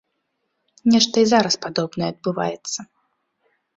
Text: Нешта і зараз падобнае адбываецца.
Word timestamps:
Нешта 0.93 1.15
і 1.25 1.29
зараз 1.33 1.57
падобнае 1.65 2.09
адбываецца. 2.15 2.79